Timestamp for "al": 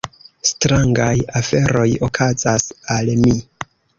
2.97-3.15